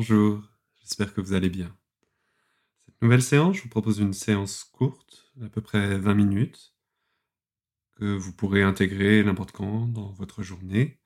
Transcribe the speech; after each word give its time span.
Bonjour, 0.00 0.44
j'espère 0.80 1.12
que 1.12 1.20
vous 1.20 1.32
allez 1.32 1.50
bien. 1.50 1.76
Cette 2.86 3.02
nouvelle 3.02 3.20
séance, 3.20 3.56
je 3.56 3.62
vous 3.62 3.68
propose 3.68 3.98
une 3.98 4.12
séance 4.12 4.62
courte, 4.62 5.32
d'à 5.34 5.48
peu 5.48 5.60
près 5.60 5.98
20 5.98 6.14
minutes, 6.14 6.72
que 7.96 8.16
vous 8.16 8.32
pourrez 8.32 8.62
intégrer 8.62 9.24
n'importe 9.24 9.50
quand 9.50 9.88
dans 9.88 10.12
votre 10.12 10.44
journée, 10.44 11.00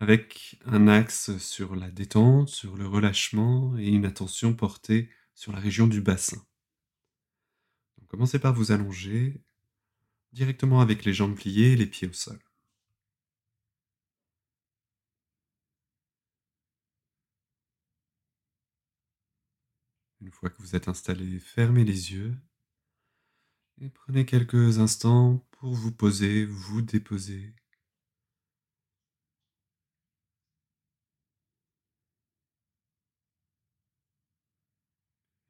avec 0.00 0.60
un 0.66 0.86
axe 0.86 1.34
sur 1.38 1.76
la 1.76 1.90
détente, 1.90 2.50
sur 2.50 2.76
le 2.76 2.86
relâchement 2.86 3.74
et 3.78 3.88
une 3.88 4.04
attention 4.04 4.52
portée 4.52 5.08
sur 5.34 5.52
la 5.52 5.58
région 5.58 5.86
du 5.86 6.02
bassin. 6.02 6.44
Commencez 8.08 8.38
par 8.38 8.52
vous 8.52 8.70
allonger 8.70 9.40
directement 10.34 10.82
avec 10.82 11.06
les 11.06 11.14
jambes 11.14 11.34
pliées 11.34 11.72
et 11.72 11.76
les 11.76 11.86
pieds 11.86 12.08
au 12.08 12.12
sol. 12.12 12.38
Une 20.26 20.32
fois 20.32 20.50
que 20.50 20.60
vous 20.60 20.74
êtes 20.74 20.88
installé, 20.88 21.38
fermez 21.38 21.84
les 21.84 22.12
yeux 22.12 22.34
et 23.80 23.88
prenez 23.88 24.26
quelques 24.26 24.80
instants 24.80 25.46
pour 25.52 25.72
vous 25.72 25.92
poser, 25.92 26.44
vous 26.46 26.82
déposer. 26.82 27.54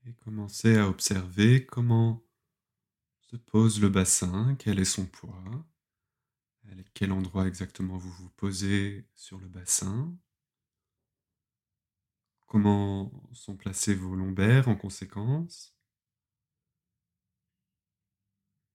Et 0.04 0.12
commencez 0.12 0.76
à 0.76 0.90
observer 0.90 1.64
comment 1.64 2.22
se 3.30 3.36
pose 3.36 3.80
le 3.80 3.88
bassin, 3.88 4.56
quel 4.56 4.78
est 4.78 4.84
son 4.84 5.06
poids, 5.06 5.66
quel 6.92 7.12
endroit 7.12 7.48
exactement 7.48 7.96
vous 7.96 8.12
vous 8.12 8.30
posez 8.36 9.08
sur 9.14 9.38
le 9.38 9.48
bassin. 9.48 10.14
Comment 12.46 13.12
sont 13.32 13.56
placés 13.56 13.94
vos 13.94 14.14
lombaires 14.14 14.68
en 14.68 14.76
conséquence? 14.76 15.76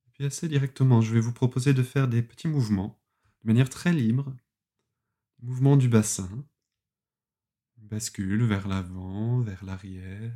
Et 0.05 0.11
puis 0.11 0.25
assez 0.25 0.47
directement, 0.47 1.01
je 1.01 1.13
vais 1.13 1.21
vous 1.21 1.33
proposer 1.33 1.73
de 1.73 1.83
faire 1.83 2.07
des 2.07 2.21
petits 2.21 2.49
mouvements 2.49 3.01
de 3.41 3.47
manière 3.47 3.69
très 3.69 3.93
libre. 3.93 4.35
Mouvement 5.41 5.77
du 5.77 5.87
bassin. 5.87 6.45
Bascule 7.77 8.43
vers 8.43 8.67
l'avant, 8.67 9.39
vers 9.39 9.63
l'arrière, 9.65 10.35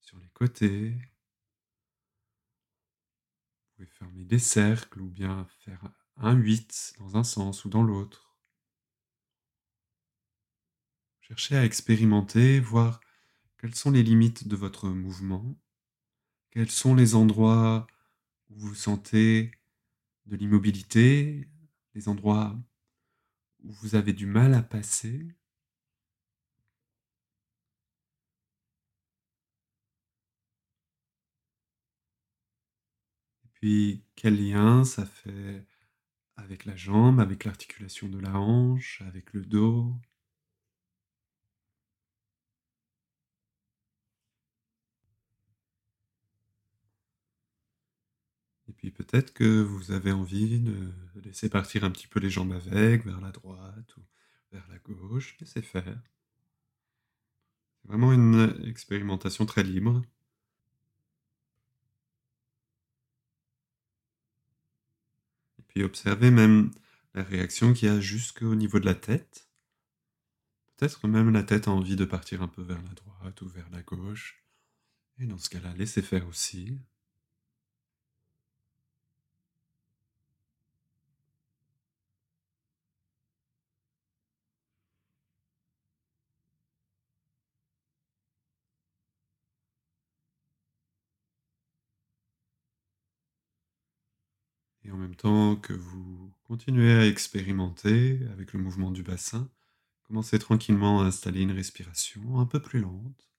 sur 0.00 0.18
les 0.18 0.28
côtés. 0.28 0.98
Vous 3.68 3.76
pouvez 3.76 3.86
fermer 3.86 4.24
des 4.24 4.38
cercles 4.38 5.00
ou 5.00 5.08
bien 5.08 5.46
faire 5.60 5.92
un 6.16 6.34
8 6.34 6.94
dans 6.98 7.16
un 7.16 7.24
sens 7.24 7.64
ou 7.64 7.68
dans 7.68 7.82
l'autre. 7.82 8.27
Cherchez 11.30 11.56
à 11.56 11.64
expérimenter, 11.64 12.60
voir 12.60 13.00
quelles 13.58 13.74
sont 13.74 13.90
les 13.90 14.02
limites 14.02 14.48
de 14.48 14.56
votre 14.56 14.88
mouvement, 14.88 15.56
quels 16.50 16.70
sont 16.70 16.94
les 16.94 17.14
endroits 17.14 17.86
où 18.50 18.58
vous 18.58 18.74
sentez 18.74 19.52
de 20.26 20.36
l'immobilité, 20.36 21.48
les 21.94 22.08
endroits 22.08 22.58
où 23.62 23.70
vous 23.70 23.94
avez 23.94 24.12
du 24.12 24.26
mal 24.26 24.52
à 24.54 24.62
passer. 24.62 25.28
Et 33.44 33.48
puis, 33.54 34.04
quel 34.14 34.36
lien 34.42 34.84
ça 34.84 35.04
fait 35.04 35.66
avec 36.36 36.64
la 36.66 36.76
jambe, 36.76 37.20
avec 37.20 37.44
l'articulation 37.44 38.08
de 38.08 38.18
la 38.20 38.38
hanche, 38.38 39.02
avec 39.02 39.32
le 39.34 39.44
dos? 39.44 39.94
Puis 48.78 48.92
peut-être 48.92 49.32
que 49.34 49.60
vous 49.60 49.90
avez 49.90 50.12
envie 50.12 50.60
de 50.60 50.92
laisser 51.16 51.48
partir 51.50 51.82
un 51.82 51.90
petit 51.90 52.06
peu 52.06 52.20
les 52.20 52.30
jambes 52.30 52.52
avec, 52.52 53.04
vers 53.04 53.20
la 53.20 53.32
droite 53.32 53.96
ou 53.96 54.02
vers 54.52 54.66
la 54.68 54.78
gauche. 54.78 55.36
Laissez 55.40 55.62
faire. 55.62 56.00
C'est 57.82 57.88
vraiment 57.88 58.12
une 58.12 58.54
expérimentation 58.66 59.46
très 59.46 59.64
libre. 59.64 60.02
Et 65.58 65.62
puis 65.66 65.82
observez 65.82 66.30
même 66.30 66.70
la 67.14 67.24
réaction 67.24 67.72
qu'il 67.72 67.88
y 67.88 67.90
a 67.90 68.00
jusqu'au 68.00 68.54
niveau 68.54 68.78
de 68.78 68.86
la 68.86 68.94
tête. 68.94 69.48
Peut-être 70.76 71.08
même 71.08 71.32
la 71.32 71.42
tête 71.42 71.66
a 71.66 71.72
envie 71.72 71.96
de 71.96 72.04
partir 72.04 72.42
un 72.42 72.48
peu 72.48 72.62
vers 72.62 72.80
la 72.82 72.94
droite 72.94 73.42
ou 73.42 73.48
vers 73.48 73.68
la 73.70 73.82
gauche. 73.82 74.44
Et 75.18 75.26
dans 75.26 75.38
ce 75.38 75.50
cas-là, 75.50 75.74
laissez 75.74 76.02
faire 76.02 76.28
aussi. 76.28 76.78
Même 94.98 95.16
temps 95.16 95.56
que 95.56 95.72
vous 95.72 96.32
continuez 96.44 96.92
à 96.92 97.06
expérimenter 97.06 98.20
avec 98.32 98.52
le 98.52 98.60
mouvement 98.60 98.90
du 98.90 99.02
bassin, 99.02 99.50
commencez 100.04 100.38
tranquillement 100.38 101.00
à 101.00 101.06
installer 101.06 101.42
une 101.42 101.52
respiration 101.52 102.40
un 102.40 102.46
peu 102.46 102.60
plus 102.60 102.80
lente, 102.80 103.30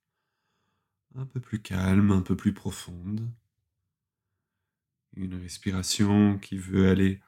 un 1.16 1.26
peu 1.26 1.40
plus 1.40 1.62
calme, 1.62 2.12
un 2.12 2.22
peu 2.22 2.36
plus 2.36 2.54
profonde. 2.54 3.30
Une 5.16 5.36
respiration 5.36 6.38
qui 6.38 6.58
veut 6.58 6.90
aller 6.90 7.20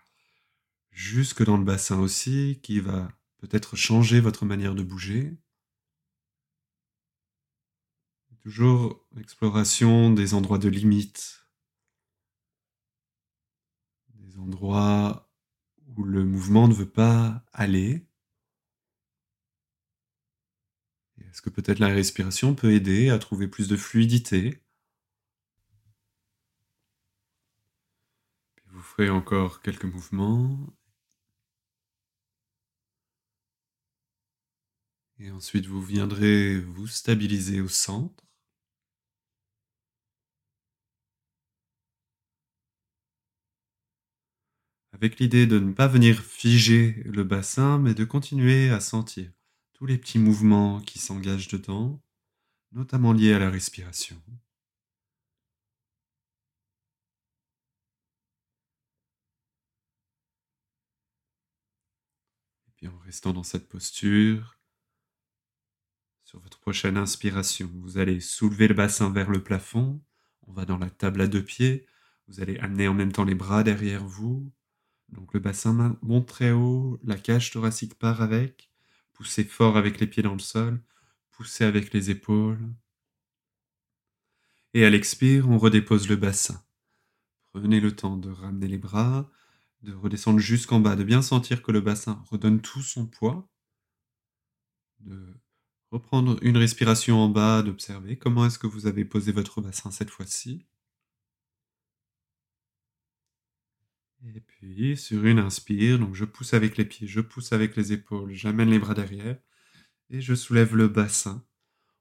jusque 0.91 1.43
dans 1.43 1.57
le 1.57 1.63
bassin 1.63 1.99
aussi, 1.99 2.59
qui 2.61 2.79
va 2.79 3.11
peut-être 3.39 3.75
changer 3.75 4.19
votre 4.19 4.45
manière 4.45 4.75
de 4.75 4.83
bouger. 4.83 5.37
Toujours 8.43 9.07
l'exploration 9.15 10.11
des 10.11 10.33
endroits 10.33 10.57
de 10.57 10.69
limite, 10.69 11.40
où 15.97 16.03
le 16.03 16.25
mouvement 16.25 16.67
ne 16.67 16.73
veut 16.73 16.89
pas 16.89 17.43
aller. 17.53 18.05
Est-ce 21.19 21.41
que 21.41 21.49
peut-être 21.49 21.79
la 21.79 21.87
respiration 21.87 22.55
peut 22.55 22.73
aider 22.73 23.09
à 23.09 23.19
trouver 23.19 23.47
plus 23.47 23.67
de 23.69 23.77
fluidité? 23.77 24.61
Vous 28.67 28.81
ferez 28.81 29.09
encore 29.09 29.61
quelques 29.61 29.85
mouvements. 29.85 30.57
Et 35.19 35.31
ensuite, 35.31 35.67
vous 35.67 35.81
viendrez 35.81 36.59
vous 36.59 36.87
stabiliser 36.87 37.61
au 37.61 37.67
centre. 37.67 38.25
Avec 45.01 45.19
l'idée 45.19 45.47
de 45.47 45.57
ne 45.57 45.73
pas 45.73 45.87
venir 45.87 46.21
figer 46.23 47.01
le 47.05 47.23
bassin, 47.23 47.79
mais 47.79 47.95
de 47.95 48.05
continuer 48.05 48.69
à 48.69 48.79
sentir 48.79 49.31
tous 49.73 49.87
les 49.87 49.97
petits 49.97 50.19
mouvements 50.19 50.79
qui 50.81 50.99
s'engagent 50.99 51.47
dedans, 51.47 51.99
notamment 52.71 53.11
liés 53.11 53.33
à 53.33 53.39
la 53.39 53.49
respiration. 53.49 54.21
Et 62.67 62.71
puis 62.75 62.87
en 62.87 62.99
restant 62.99 63.33
dans 63.33 63.41
cette 63.41 63.67
posture, 63.67 64.59
sur 66.25 66.39
votre 66.41 66.59
prochaine 66.59 66.97
inspiration, 66.97 67.71
vous 67.73 67.97
allez 67.97 68.19
soulever 68.19 68.67
le 68.67 68.75
bassin 68.75 69.11
vers 69.11 69.31
le 69.31 69.43
plafond, 69.43 69.99
on 70.43 70.53
va 70.53 70.65
dans 70.65 70.77
la 70.77 70.91
table 70.91 71.21
à 71.21 71.27
deux 71.27 71.43
pieds, 71.43 71.87
vous 72.27 72.39
allez 72.39 72.59
amener 72.59 72.87
en 72.87 72.93
même 72.93 73.11
temps 73.11 73.25
les 73.25 73.33
bras 73.33 73.63
derrière 73.63 74.05
vous, 74.05 74.53
donc 75.11 75.33
le 75.33 75.39
bassin 75.39 75.97
monte 76.01 76.27
très 76.27 76.51
haut, 76.51 76.99
la 77.03 77.17
cage 77.17 77.51
thoracique 77.51 77.95
part 77.95 78.21
avec. 78.21 78.69
Poussez 79.13 79.43
fort 79.43 79.77
avec 79.77 79.99
les 79.99 80.07
pieds 80.07 80.23
dans 80.23 80.33
le 80.33 80.39
sol, 80.39 80.81
poussez 81.31 81.63
avec 81.65 81.93
les 81.93 82.09
épaules. 82.09 82.59
Et 84.73 84.85
à 84.85 84.89
l'expire, 84.89 85.49
on 85.49 85.57
redépose 85.57 86.07
le 86.07 86.15
bassin. 86.15 86.63
Prenez 87.51 87.79
le 87.79 87.95
temps 87.95 88.17
de 88.17 88.29
ramener 88.29 88.67
les 88.67 88.77
bras, 88.77 89.29
de 89.81 89.93
redescendre 89.93 90.39
jusqu'en 90.39 90.79
bas, 90.79 90.95
de 90.95 91.03
bien 91.03 91.21
sentir 91.21 91.61
que 91.61 91.71
le 91.71 91.81
bassin 91.81 92.23
redonne 92.29 92.61
tout 92.61 92.81
son 92.81 93.05
poids, 93.05 93.49
de 94.99 95.35
reprendre 95.91 96.37
une 96.41 96.57
respiration 96.57 97.19
en 97.19 97.29
bas, 97.29 97.63
d'observer 97.63 98.17
comment 98.17 98.45
est-ce 98.45 98.59
que 98.59 98.67
vous 98.67 98.87
avez 98.87 99.05
posé 99.05 99.31
votre 99.33 99.61
bassin 99.61 99.91
cette 99.91 100.09
fois-ci. 100.09 100.65
Et 104.23 104.39
puis, 104.39 104.97
sur 104.97 105.25
une 105.25 105.39
inspire, 105.39 105.97
donc 105.97 106.13
je 106.13 106.25
pousse 106.25 106.53
avec 106.53 106.77
les 106.77 106.85
pieds, 106.85 107.07
je 107.07 107.21
pousse 107.21 107.53
avec 107.53 107.75
les 107.75 107.91
épaules, 107.91 108.33
j'amène 108.33 108.69
les 108.69 108.79
bras 108.79 108.93
derrière. 108.93 109.37
et 110.09 110.21
je 110.21 110.35
soulève 110.35 110.75
le 110.75 110.87
bassin. 110.87 111.45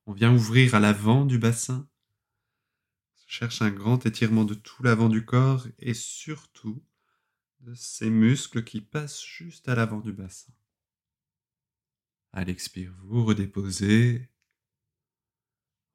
On 0.06 0.12
vient 0.12 0.34
ouvrir 0.34 0.74
à 0.74 0.80
l'avant 0.80 1.24
du 1.24 1.38
bassin. 1.38 1.88
Je 3.14 3.34
cherche 3.34 3.62
un 3.62 3.70
grand 3.70 4.04
étirement 4.06 4.44
de 4.44 4.54
tout 4.54 4.82
l'avant 4.82 5.08
du 5.08 5.24
corps 5.24 5.66
et 5.78 5.94
surtout 5.94 6.82
de 7.60 7.74
ces 7.74 8.10
muscles 8.10 8.64
qui 8.64 8.80
passent 8.80 9.24
juste 9.24 9.68
à 9.68 9.74
l'avant 9.74 10.00
du 10.00 10.12
bassin. 10.12 10.52
À 12.32 12.44
l'expire, 12.44 12.92
vous 13.04 13.24
redéposez. 13.24 14.28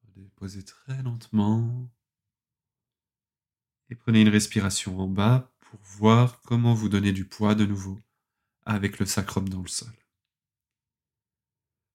Redéposez 0.08 0.64
très 0.64 1.04
lentement. 1.04 1.92
Et 3.90 3.96
prenez 3.96 4.22
une 4.22 4.30
respiration 4.30 5.00
en 5.00 5.08
bas 5.08 5.55
pour 5.76 5.86
voir 5.98 6.42
comment 6.42 6.74
vous 6.74 6.90
donner 6.90 7.12
du 7.12 7.26
poids 7.26 7.54
de 7.54 7.66
nouveau 7.66 8.00
avec 8.66 8.98
le 9.00 9.06
sacrum 9.06 9.50
dans 9.50 9.62
le 9.62 9.68
sol. 9.68 9.94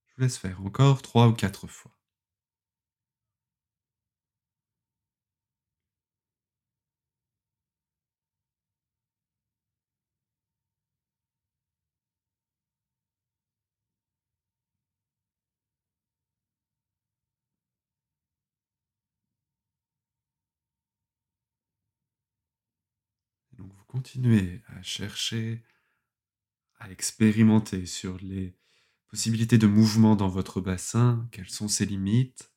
Je 0.06 0.14
vous 0.16 0.22
laisse 0.22 0.36
faire 0.36 0.60
encore 0.62 1.02
trois 1.02 1.28
ou 1.28 1.32
quatre 1.32 1.66
fois. 1.66 1.92
Continuez 23.90 24.62
à 24.68 24.82
chercher, 24.82 25.64
à 26.78 26.90
expérimenter 26.92 27.86
sur 27.86 28.18
les 28.18 28.54
possibilités 29.08 29.58
de 29.58 29.66
mouvement 29.66 30.14
dans 30.14 30.28
votre 30.28 30.60
bassin, 30.60 31.28
quelles 31.32 31.50
sont 31.50 31.66
ses 31.66 31.86
limites, 31.86 32.52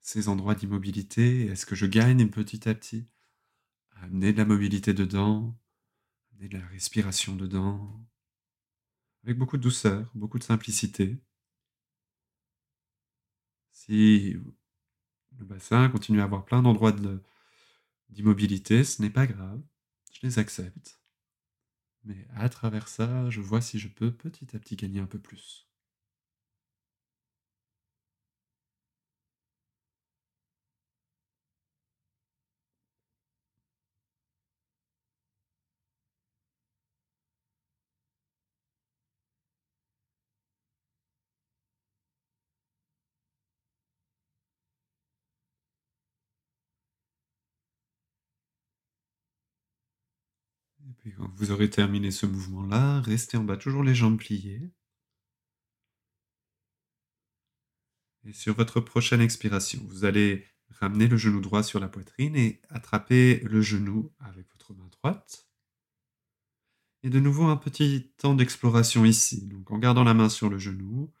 ses 0.00 0.28
endroits 0.28 0.56
d'immobilité, 0.56 1.46
est-ce 1.46 1.64
que 1.64 1.76
je 1.76 1.86
gagne 1.86 2.28
petit 2.28 2.68
à 2.68 2.74
petit? 2.74 3.06
À 3.92 4.06
amener 4.06 4.32
de 4.32 4.38
la 4.38 4.44
mobilité 4.44 4.92
dedans, 4.92 5.56
amener 6.32 6.48
de 6.48 6.58
la 6.58 6.66
respiration 6.66 7.36
dedans, 7.36 8.04
avec 9.22 9.38
beaucoup 9.38 9.56
de 9.56 9.62
douceur, 9.62 10.10
beaucoup 10.16 10.40
de 10.40 10.44
simplicité. 10.44 11.20
Si 13.70 14.36
le 15.38 15.44
bassin 15.44 15.88
continue 15.88 16.20
à 16.20 16.24
avoir 16.24 16.44
plein 16.44 16.62
d'endroits 16.62 16.94
d'immobilité, 18.08 18.82
ce 18.82 19.00
n'est 19.02 19.10
pas 19.10 19.28
grave, 19.28 19.62
je 20.14 20.26
les 20.26 20.38
accepte. 20.38 20.98
Mais 22.04 22.28
à 22.36 22.48
travers 22.48 22.86
ça, 22.86 23.28
je 23.30 23.40
vois 23.40 23.60
si 23.60 23.80
je 23.80 23.88
peux 23.88 24.12
petit 24.12 24.54
à 24.54 24.60
petit 24.60 24.76
gagner 24.76 25.00
un 25.00 25.06
peu 25.06 25.18
plus. 25.18 25.68
Puis 50.98 51.12
quand 51.12 51.30
vous 51.36 51.50
aurez 51.50 51.70
terminé 51.70 52.10
ce 52.10 52.26
mouvement-là, 52.26 53.00
restez 53.00 53.36
en 53.36 53.44
bas, 53.44 53.56
toujours 53.56 53.82
les 53.82 53.94
jambes 53.94 54.18
pliées. 54.18 54.70
Et 58.24 58.32
sur 58.32 58.54
votre 58.54 58.80
prochaine 58.80 59.20
expiration, 59.20 59.80
vous 59.86 60.04
allez 60.04 60.46
ramener 60.70 61.06
le 61.06 61.16
genou 61.16 61.40
droit 61.40 61.62
sur 61.62 61.78
la 61.78 61.88
poitrine 61.88 62.36
et 62.36 62.60
attraper 62.70 63.40
le 63.40 63.60
genou 63.60 64.12
avec 64.18 64.50
votre 64.52 64.74
main 64.74 64.88
droite. 64.88 65.46
Et 67.02 67.10
de 67.10 67.20
nouveau 67.20 67.44
un 67.44 67.56
petit 67.56 68.12
temps 68.16 68.34
d'exploration 68.34 69.04
ici. 69.04 69.46
Donc 69.46 69.70
en 69.70 69.78
gardant 69.78 70.04
la 70.04 70.14
main 70.14 70.30
sur 70.30 70.48
le 70.48 70.58
genou, 70.58 71.12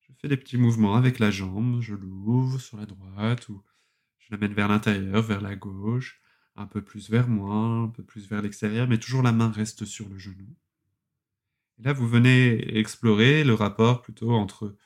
je 0.00 0.12
fais 0.18 0.28
des 0.28 0.38
petits 0.38 0.56
mouvements 0.56 0.96
avec 0.96 1.18
la 1.18 1.30
jambe, 1.30 1.80
je 1.82 1.94
l'ouvre 1.94 2.58
sur 2.58 2.78
la 2.78 2.86
droite 2.86 3.48
ou 3.50 3.62
je 4.18 4.28
l'amène 4.30 4.54
vers 4.54 4.68
l'intérieur, 4.68 5.22
vers 5.22 5.42
la 5.42 5.56
gauche 5.56 6.20
un 6.60 6.66
peu 6.66 6.82
plus 6.82 7.10
vers 7.10 7.28
moi, 7.28 7.54
un 7.54 7.88
peu 7.88 8.04
plus 8.04 8.28
vers 8.28 8.42
l'extérieur, 8.42 8.86
mais 8.88 8.98
toujours 8.98 9.22
la 9.22 9.32
main 9.32 9.50
reste 9.50 9.84
sur 9.84 10.08
le 10.08 10.18
genou. 10.18 10.46
Et 11.78 11.82
là, 11.82 11.92
vous 11.92 12.08
venez 12.08 12.78
explorer 12.78 13.44
le 13.44 13.54
rapport 13.54 14.02
plutôt 14.02 14.32
entre 14.32 14.76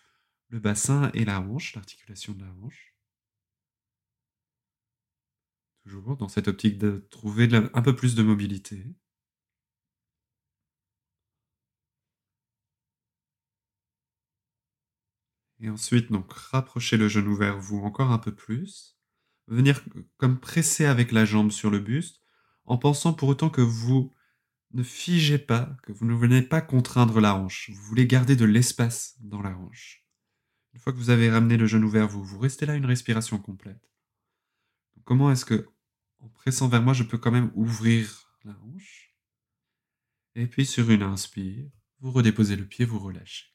le 0.50 0.60
bassin 0.60 1.10
et 1.14 1.24
la 1.24 1.40
hanche, 1.40 1.74
l'articulation 1.74 2.32
de 2.34 2.44
la 2.44 2.52
hanche. 2.62 2.94
Toujours 5.84 6.16
dans 6.16 6.28
cette 6.28 6.48
optique 6.48 6.76
de 6.78 7.06
trouver 7.10 7.48
un 7.54 7.82
peu 7.82 7.94
plus 7.96 8.14
de 8.14 8.22
mobilité. 8.22 8.84
Et 15.58 15.68
ensuite, 15.68 16.12
donc, 16.12 16.32
rapprochez 16.32 16.96
le 16.96 17.08
genou 17.08 17.34
vers 17.34 17.58
vous 17.58 17.78
encore 17.78 18.12
un 18.12 18.18
peu 18.18 18.32
plus 18.32 18.93
venir 19.46 19.82
comme 20.16 20.40
presser 20.40 20.86
avec 20.86 21.12
la 21.12 21.24
jambe 21.24 21.50
sur 21.50 21.70
le 21.70 21.78
buste, 21.78 22.20
en 22.64 22.78
pensant 22.78 23.12
pour 23.12 23.28
autant 23.28 23.50
que 23.50 23.60
vous 23.60 24.12
ne 24.72 24.82
figez 24.82 25.38
pas, 25.38 25.76
que 25.82 25.92
vous 25.92 26.06
ne 26.06 26.14
venez 26.14 26.42
pas 26.42 26.60
contraindre 26.60 27.20
la 27.20 27.36
hanche. 27.36 27.70
Vous 27.70 27.82
voulez 27.82 28.06
garder 28.06 28.36
de 28.36 28.44
l'espace 28.44 29.16
dans 29.20 29.42
la 29.42 29.56
hanche. 29.56 30.04
Une 30.72 30.80
fois 30.80 30.92
que 30.92 30.98
vous 30.98 31.10
avez 31.10 31.30
ramené 31.30 31.56
le 31.56 31.66
genou 31.66 31.88
vers 31.88 32.08
vous, 32.08 32.24
vous 32.24 32.38
restez 32.38 32.66
là 32.66 32.74
une 32.74 32.86
respiration 32.86 33.38
complète. 33.38 33.88
Comment 35.04 35.30
est-ce 35.30 35.44
que, 35.44 35.68
en 36.18 36.28
pressant 36.28 36.68
vers 36.68 36.82
moi, 36.82 36.94
je 36.94 37.04
peux 37.04 37.18
quand 37.18 37.30
même 37.30 37.52
ouvrir 37.54 38.32
la 38.44 38.58
hanche? 38.62 39.14
Et 40.34 40.46
puis 40.46 40.66
sur 40.66 40.90
une 40.90 41.02
inspire, 41.02 41.70
vous 42.00 42.10
redéposez 42.10 42.56
le 42.56 42.66
pied, 42.66 42.84
vous 42.84 42.98
relâchez. 42.98 43.46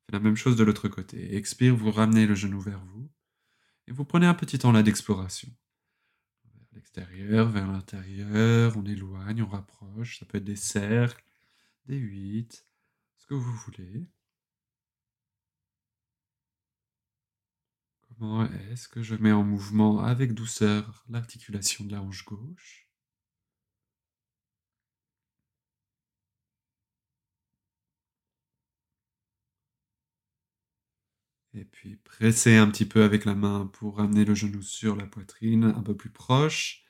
Faites 0.00 0.14
la 0.14 0.20
même 0.20 0.36
chose 0.36 0.56
de 0.56 0.64
l'autre 0.64 0.88
côté. 0.88 1.36
Expire, 1.36 1.76
vous 1.76 1.92
ramenez 1.92 2.26
le 2.26 2.34
genou 2.34 2.60
vers 2.60 2.84
vous. 2.84 3.11
Vous 3.92 4.06
prenez 4.06 4.26
un 4.26 4.32
petit 4.32 4.58
temps 4.58 4.72
là 4.72 4.82
d'exploration. 4.82 5.50
Vers 6.44 6.66
l'extérieur, 6.72 7.48
vers 7.50 7.70
l'intérieur, 7.70 8.74
on 8.78 8.84
éloigne, 8.86 9.42
on 9.42 9.48
rapproche. 9.48 10.18
Ça 10.18 10.24
peut 10.24 10.38
être 10.38 10.44
des 10.44 10.56
cercles, 10.56 11.22
des 11.84 11.98
huit, 11.98 12.66
ce 13.18 13.26
que 13.26 13.34
vous 13.34 13.52
voulez. 13.52 14.08
Comment 18.00 18.46
est-ce 18.70 18.88
que 18.88 19.02
je 19.02 19.14
mets 19.14 19.32
en 19.32 19.42
mouvement 19.42 20.00
avec 20.00 20.32
douceur 20.32 21.04
l'articulation 21.10 21.84
de 21.84 21.92
la 21.92 22.00
hanche 22.00 22.24
gauche? 22.24 22.81
Puis 31.82 31.96
pressez 31.96 32.58
un 32.58 32.70
petit 32.70 32.84
peu 32.84 33.02
avec 33.02 33.24
la 33.24 33.34
main 33.34 33.66
pour 33.72 33.96
ramener 33.96 34.24
le 34.24 34.36
genou 34.36 34.62
sur 34.62 34.94
la 34.94 35.04
poitrine, 35.04 35.64
un 35.64 35.82
peu 35.82 35.96
plus 35.96 36.10
proche. 36.10 36.84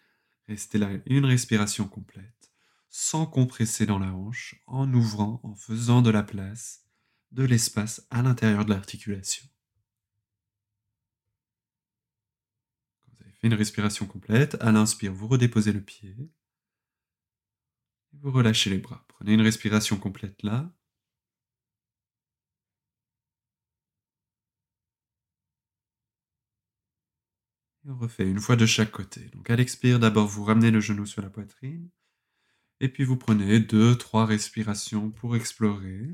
Restez 0.48 0.76
là 0.76 0.90
une 1.06 1.24
respiration 1.24 1.88
complète, 1.88 2.52
sans 2.90 3.24
compresser 3.24 3.86
dans 3.86 3.98
la 3.98 4.12
hanche, 4.12 4.62
en 4.66 4.92
ouvrant, 4.92 5.40
en 5.44 5.54
faisant 5.54 6.02
de 6.02 6.10
la 6.10 6.22
place, 6.22 6.84
de 7.30 7.42
l'espace 7.42 8.06
à 8.10 8.20
l'intérieur 8.20 8.66
de 8.66 8.70
l'articulation. 8.70 9.48
Quand 13.00 13.12
vous 13.16 13.24
avez 13.24 13.32
fait 13.32 13.46
une 13.46 13.54
respiration 13.54 14.04
complète, 14.04 14.58
à 14.60 14.72
l'inspire, 14.72 15.14
vous 15.14 15.26
redéposez 15.26 15.72
le 15.72 15.80
pied. 15.80 16.14
Vous 18.12 18.30
relâchez 18.30 18.68
les 18.68 18.76
bras. 18.76 19.06
Prenez 19.08 19.32
une 19.32 19.40
respiration 19.40 19.96
complète 19.96 20.42
là. 20.42 20.70
On 27.84 27.96
refait 27.96 28.28
une 28.28 28.40
fois 28.40 28.56
de 28.56 28.66
chaque 28.66 28.90
côté. 28.90 29.28
Donc 29.34 29.50
à 29.50 29.56
l'expire, 29.56 29.98
d'abord 29.98 30.26
vous 30.26 30.44
ramenez 30.44 30.70
le 30.70 30.80
genou 30.80 31.06
sur 31.06 31.22
la 31.22 31.30
poitrine. 31.30 31.88
Et 32.80 32.88
puis 32.88 33.04
vous 33.04 33.16
prenez 33.16 33.60
deux, 33.60 33.96
trois 33.96 34.26
respirations 34.26 35.10
pour 35.10 35.36
explorer. 35.36 36.08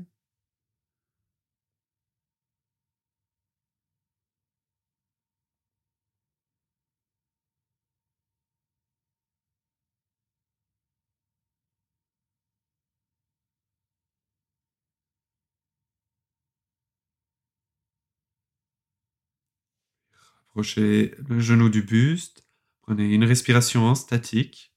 Approchez 20.49 21.13
le 21.27 21.39
genou 21.39 21.69
du 21.69 21.83
buste. 21.83 22.43
Prenez 22.81 23.13
une 23.13 23.23
respiration 23.23 23.85
en 23.85 23.93
statique. 23.93 24.73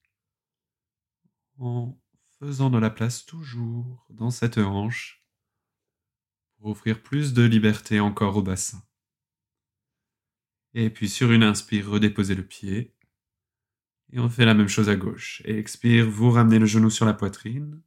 En 1.59 1.99
faisant 2.39 2.69
de 2.69 2.79
la 2.79 2.91
place 2.91 3.25
toujours 3.25 4.07
dans 4.11 4.31
cette 4.31 4.59
hanche 4.59 5.25
pour 6.59 6.71
offrir 6.71 7.03
plus 7.03 7.33
de 7.33 7.43
liberté 7.43 8.01
encore 8.01 8.37
au 8.37 8.43
bassin. 8.43 8.83
Et 10.75 10.91
puis 10.91 11.09
sur 11.09 11.33
une 11.33 11.43
inspire, 11.43 11.89
redéposez 11.89 12.35
le 12.35 12.47
pied. 12.47 12.95
Et 14.13 14.19
on 14.19 14.29
fait 14.29 14.45
la 14.45 14.55
même 14.55 14.69
chose 14.69 14.91
à 14.91 14.97
gauche. 14.97 15.41
Et 15.47 15.59
expire, 15.59 16.09
vous 16.09 16.31
ramenez 16.31 16.59
le 16.59 16.67
genou 16.67 16.91
sur 16.91 17.07
la 17.07 17.15
poitrine. 17.15 17.83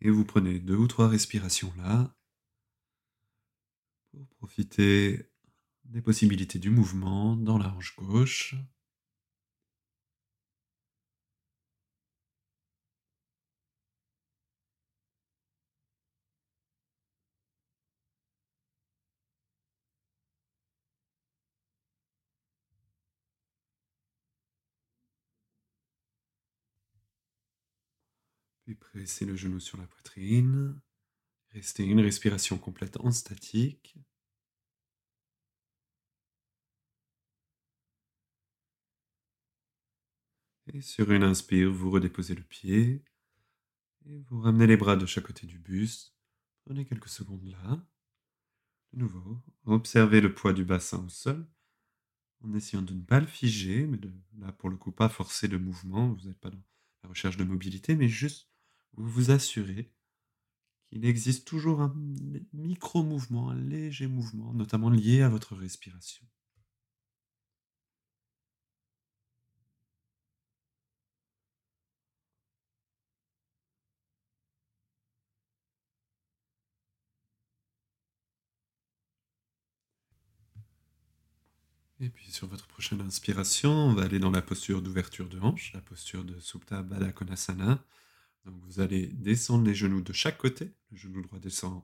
Et 0.00 0.10
vous 0.10 0.24
prenez 0.24 0.60
deux 0.60 0.76
ou 0.76 0.86
trois 0.86 1.08
respirations 1.08 1.72
là 1.76 2.15
pour 4.46 4.52
profiter 4.52 5.28
des 5.84 6.00
possibilités 6.00 6.60
du 6.60 6.70
mouvement 6.70 7.36
dans 7.36 7.58
la 7.58 7.74
hanche 7.74 7.96
gauche. 7.96 8.54
Puis 28.64 28.76
pressez 28.76 29.24
le 29.24 29.34
genou 29.34 29.58
sur 29.58 29.76
la 29.76 29.86
poitrine. 29.86 30.80
Restez 31.50 31.84
une 31.84 32.00
respiration 32.00 32.58
complète 32.58 32.96
en 33.00 33.10
statique. 33.10 33.96
Et 40.76 40.82
sur 40.82 41.10
une 41.10 41.22
inspire, 41.22 41.72
vous 41.72 41.90
redéposez 41.90 42.34
le 42.34 42.42
pied 42.42 43.02
et 44.04 44.18
vous 44.28 44.42
ramenez 44.42 44.66
les 44.66 44.76
bras 44.76 44.94
de 44.94 45.06
chaque 45.06 45.24
côté 45.24 45.46
du 45.46 45.58
buste. 45.58 46.14
Prenez 46.66 46.84
quelques 46.84 47.08
secondes 47.08 47.46
là. 47.46 47.82
De 48.92 48.98
nouveau, 48.98 49.40
observez 49.64 50.20
le 50.20 50.34
poids 50.34 50.52
du 50.52 50.66
bassin 50.66 51.02
au 51.02 51.08
sol 51.08 51.46
en 52.42 52.52
essayant 52.52 52.82
de 52.82 52.92
ne 52.92 53.00
pas 53.00 53.20
le 53.20 53.26
figer, 53.26 53.86
mais 53.86 53.96
de, 53.96 54.12
là 54.38 54.52
pour 54.52 54.68
le 54.68 54.76
coup 54.76 54.92
pas 54.92 55.08
forcer 55.08 55.48
le 55.48 55.58
mouvement, 55.58 56.12
vous 56.12 56.28
n'êtes 56.28 56.40
pas 56.40 56.50
dans 56.50 56.62
la 57.04 57.08
recherche 57.08 57.38
de 57.38 57.44
mobilité, 57.44 57.96
mais 57.96 58.08
juste 58.08 58.50
vous 58.92 59.08
vous 59.08 59.30
assurez 59.30 59.90
qu'il 60.84 61.06
existe 61.06 61.48
toujours 61.48 61.80
un 61.80 61.96
micro-mouvement, 62.52 63.48
un 63.48 63.58
léger 63.58 64.08
mouvement, 64.08 64.52
notamment 64.52 64.90
lié 64.90 65.22
à 65.22 65.30
votre 65.30 65.56
respiration. 65.56 66.26
Et 82.06 82.08
puis 82.08 82.30
sur 82.30 82.46
votre 82.46 82.68
prochaine 82.68 83.00
inspiration, 83.00 83.72
on 83.72 83.92
va 83.92 84.04
aller 84.04 84.20
dans 84.20 84.30
la 84.30 84.40
posture 84.40 84.80
d'ouverture 84.80 85.28
de 85.28 85.40
hanche, 85.40 85.72
la 85.72 85.80
posture 85.80 86.22
de 86.22 86.38
Supta 86.38 86.80
Baddha 86.84 87.10
Konasana. 87.10 87.84
Vous 88.44 88.78
allez 88.78 89.08
descendre 89.08 89.64
les 89.64 89.74
genoux 89.74 90.02
de 90.02 90.12
chaque 90.12 90.38
côté. 90.38 90.70
Le 90.92 90.98
genou 90.98 91.20
droit 91.22 91.40
descend 91.40 91.82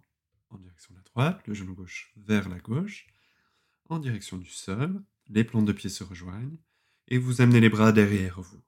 en 0.51 0.59
direction 0.59 0.95
de 0.95 0.99
la 1.01 1.03
droite, 1.03 1.43
le 1.49 1.55
genou 1.55 1.75
gauche 1.75 2.13
vers 2.17 2.49
la 2.49 2.61
gauche, 2.61 3.09
en 3.89 3.99
direction 3.99 4.37
du 4.39 4.49
sol. 4.49 5.03
Les 5.29 5.43
plantes 5.43 5.65
de 5.65 5.73
pied 5.73 5.91
se 5.91 6.05
rejoignent 6.05 6.57
et 7.09 7.19
vous 7.19 7.41
amenez 7.41 7.59
les 7.59 7.69
bras 7.69 7.91
derrière 7.91 8.41
vous. 8.41 8.63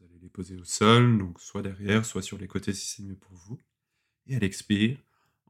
Vous 0.00 0.06
allez 0.06 0.18
les 0.18 0.28
poser 0.28 0.56
au 0.56 0.64
sol, 0.64 1.18
donc 1.18 1.38
soit 1.38 1.62
derrière, 1.62 2.04
soit 2.04 2.22
sur 2.22 2.36
les 2.36 2.48
côtés 2.48 2.72
si 2.72 2.84
c'est 2.84 3.04
mieux 3.04 3.14
pour 3.14 3.36
vous. 3.36 3.60
Et 4.26 4.34
à 4.34 4.40
l'expire, 4.40 4.98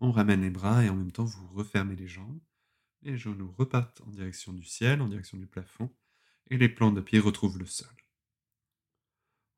on 0.02 0.12
ramène 0.12 0.42
les 0.42 0.50
bras 0.50 0.84
et 0.84 0.90
en 0.90 0.96
même 0.96 1.12
temps 1.12 1.24
vous 1.24 1.46
refermez 1.54 1.96
les 1.96 2.08
jambes. 2.08 2.40
Les 3.02 3.16
genoux 3.16 3.52
repartent 3.56 4.00
en 4.02 4.10
direction 4.10 4.52
du 4.52 4.64
ciel, 4.64 5.00
en 5.00 5.08
direction 5.08 5.38
du 5.38 5.46
plafond, 5.46 5.94
et 6.50 6.58
les 6.58 6.68
plantes 6.68 6.94
de 6.94 7.00
pied 7.00 7.18
retrouvent 7.18 7.58
le 7.58 7.66
sol. 7.66 7.88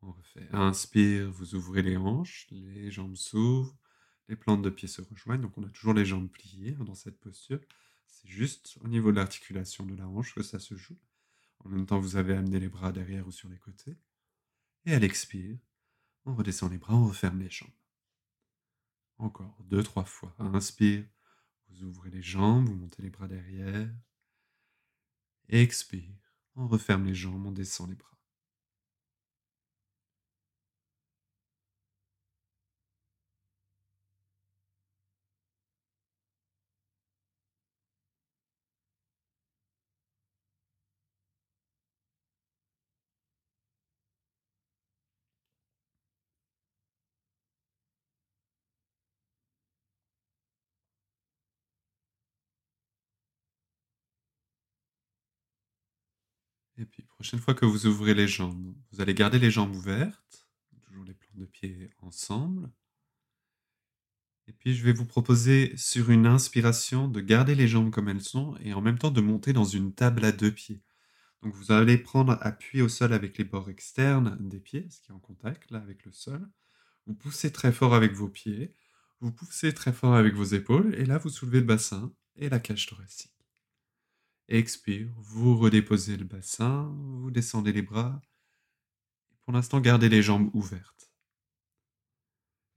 On 0.03 0.13
refait. 0.13 0.49
Inspire, 0.53 1.31
vous 1.31 1.55
ouvrez 1.55 1.83
les 1.83 1.97
hanches, 1.97 2.47
les 2.51 2.91
jambes 2.91 3.17
s'ouvrent, 3.17 3.77
les 4.29 4.37
plantes 4.37 4.63
de 4.63 4.71
pied 4.71 4.89
se 4.89 5.03
rejoignent. 5.03 5.41
Donc 5.41 5.57
on 5.59 5.65
a 5.65 5.69
toujours 5.69 5.95
les 5.95 6.05
jambes 6.05 6.29
pliées 6.29 6.77
hein, 6.79 6.85
dans 6.85 6.95
cette 6.95 7.19
posture. 7.19 7.61
C'est 8.07 8.29
juste 8.29 8.79
au 8.83 8.89
niveau 8.89 9.11
de 9.11 9.17
l'articulation 9.17 9.85
de 9.87 9.95
la 9.97 10.07
hanche 10.07 10.35
que 10.35 10.43
ça 10.43 10.59
se 10.59 10.77
joue. 10.77 10.99
En 11.65 11.69
même 11.69 11.87
temps, 11.87 11.99
vous 11.99 12.17
avez 12.17 12.35
amené 12.35 12.61
les 12.61 12.69
bras 12.69 12.93
derrière 12.93 13.27
ou 13.27 13.33
sur 13.33 13.49
les 13.49 13.59
côtés. 13.59 13.97
Et 14.87 14.95
à 14.95 14.99
l'expire, 14.99 15.59
on 16.25 16.35
redescend 16.35 16.71
les 16.71 16.79
bras, 16.79 16.95
on 16.95 17.09
referme 17.09 17.41
les 17.41 17.51
jambes. 17.51 17.71
Encore 19.19 19.57
deux, 19.65 19.83
trois 19.83 20.05
fois. 20.05 20.35
Inspire, 20.39 21.05
vous 21.69 21.85
ouvrez 21.85 22.11
les 22.11 22.23
jambes, 22.23 22.69
vous 22.69 22.75
montez 22.75 23.03
les 23.03 23.11
bras 23.11 23.29
derrière. 23.29 23.89
Expire, 25.49 26.33
on 26.57 26.69
referme 26.69 27.07
les 27.07 27.15
jambes, 27.15 27.47
on 27.47 27.53
descend 27.53 27.89
les 27.89 27.95
bras. 27.95 28.18
Et 56.79 56.85
puis, 56.85 57.03
prochaine 57.03 57.41
fois 57.41 57.55
que 57.55 57.67
vous 57.67 57.87
ouvrez 57.87 58.15
les 58.15 58.29
jambes, 58.29 58.75
vous 58.93 59.01
allez 59.01 59.13
garder 59.13 59.41
les 59.41 59.51
jambes 59.51 59.75
ouvertes, 59.75 60.49
toujours 60.81 61.05
les 61.05 61.15
plans 61.15 61.35
de 61.35 61.45
pied 61.45 61.91
ensemble. 62.03 62.71
Et 64.47 64.53
puis, 64.53 64.75
je 64.75 64.85
vais 64.85 64.93
vous 64.93 65.05
proposer 65.05 65.77
sur 65.77 66.11
une 66.11 66.27
inspiration 66.27 67.09
de 67.09 67.21
garder 67.21 67.57
les 67.57 67.67
jambes 67.67 67.91
comme 67.91 68.09
elles 68.09 68.23
sont 68.23 68.57
et 68.63 68.75
en 68.75 68.81
même 68.81 68.97
temps 68.97 69.11
de 69.11 69.21
monter 69.21 69.53
dans 69.53 69.65
une 69.65 69.93
table 69.93 70.25
à 70.25 70.31
deux 70.31 70.53
pieds. 70.53 70.81
Donc, 71.43 71.55
vous 71.55 71.73
allez 71.73 71.99
prendre 71.99 72.39
appui 72.41 72.81
au 72.81 72.89
sol 72.89 73.13
avec 73.13 73.39
les 73.39 73.45
bords 73.45 73.71
externes 73.71 74.37
des 74.41 74.61
pieds, 74.61 74.87
ce 74.89 75.01
qui 75.01 75.11
est 75.11 75.15
en 75.15 75.19
contact 75.19 75.71
là 75.73 75.79
avec 75.79 76.05
le 76.05 76.13
sol. 76.13 76.49
Vous 77.07 77.15
poussez 77.15 77.51
très 77.53 77.73
fort 77.73 77.95
avec 77.95 78.13
vos 78.13 78.29
pieds, 78.29 78.75
vous 79.21 79.33
poussez 79.33 79.75
très 79.75 79.93
fort 79.93 80.15
avec 80.15 80.35
vos 80.35 80.45
épaules 80.45 80.95
et 80.95 81.05
là, 81.05 81.19
vous 81.19 81.31
soulevez 81.31 81.59
le 81.59 81.67
bassin 81.67 82.13
et 82.37 82.49
la 82.49 82.61
cage 82.61 82.87
thoracique. 82.87 83.38
Expire, 84.49 85.13
vous 85.19 85.59
redéposez 85.59 86.17
le 86.17 86.25
bassin, 86.25 86.91
vous 86.97 87.31
descendez 87.31 87.73
les 87.73 87.83
bras. 87.83 88.21
pour 89.43 89.53
l'instant, 89.53 89.81
gardez 89.81 90.09
les 90.09 90.23
jambes 90.23 90.51
ouvertes. 90.55 91.13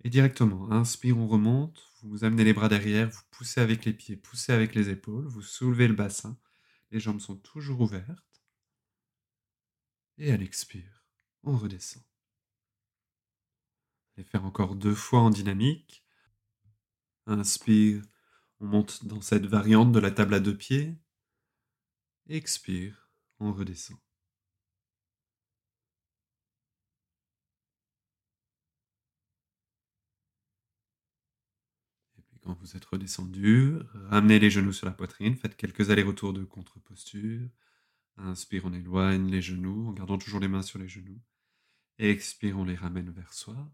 Et 0.03 0.09
directement, 0.09 0.71
inspire, 0.71 1.17
on 1.17 1.27
remonte, 1.27 1.91
vous 2.03 2.23
amenez 2.23 2.43
les 2.43 2.53
bras 2.53 2.69
derrière, 2.69 3.09
vous 3.09 3.21
poussez 3.31 3.61
avec 3.61 3.85
les 3.85 3.93
pieds, 3.93 4.17
poussez 4.17 4.51
avec 4.51 4.75
les 4.75 4.89
épaules, 4.89 5.27
vous 5.27 5.41
soulevez 5.41 5.87
le 5.87 5.93
bassin, 5.93 6.37
les 6.91 6.99
jambes 6.99 7.21
sont 7.21 7.37
toujours 7.37 7.81
ouvertes. 7.81 8.43
Et 10.17 10.31
à 10.31 10.37
l'expire, 10.37 11.05
on 11.43 11.57
redescend. 11.57 12.03
Et 14.17 14.23
faire 14.23 14.43
encore 14.43 14.75
deux 14.75 14.95
fois 14.95 15.21
en 15.21 15.29
dynamique. 15.29 16.03
Inspire, 17.27 18.03
on 18.59 18.65
monte 18.65 19.05
dans 19.05 19.21
cette 19.21 19.45
variante 19.45 19.91
de 19.91 19.99
la 19.99 20.11
table 20.11 20.33
à 20.33 20.39
deux 20.39 20.57
pieds. 20.57 20.97
Expire, 22.27 23.11
on 23.39 23.53
redescend. 23.53 23.99
Et 32.17 32.21
puis 32.21 32.39
quand 32.39 32.53
vous 32.53 32.75
êtes 32.77 32.85
redescendu, 32.85 33.73
ramenez 33.93 34.39
les 34.39 34.49
genoux 34.49 34.71
sur 34.73 34.85
la 34.85 34.93
poitrine, 34.93 35.35
faites 35.35 35.57
quelques 35.57 35.89
allers-retours 35.89 36.33
de 36.33 36.43
contre-posture. 36.45 37.49
Inspire, 38.17 38.65
on 38.65 38.73
éloigne 38.73 39.29
les 39.31 39.41
genoux 39.41 39.87
en 39.89 39.93
gardant 39.93 40.17
toujours 40.17 40.39
les 40.41 40.47
mains 40.49 40.61
sur 40.63 40.79
les 40.79 40.89
genoux. 40.89 41.21
Expire, 41.99 42.57
on 42.59 42.65
les 42.65 42.75
ramène 42.75 43.11
vers 43.11 43.33
soi. 43.33 43.71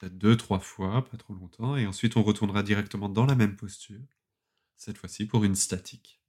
Faites 0.00 0.18
deux, 0.18 0.36
trois 0.36 0.60
fois, 0.60 1.04
pas 1.04 1.16
trop 1.18 1.34
longtemps, 1.34 1.76
et 1.76 1.86
ensuite 1.86 2.16
on 2.16 2.22
retournera 2.24 2.62
directement 2.64 3.08
dans 3.10 3.26
la 3.26 3.34
même 3.36 3.56
posture, 3.56 4.02
cette 4.76 4.98
fois-ci 4.98 5.26
pour 5.26 5.44
une 5.44 5.56
statique. 5.56 6.20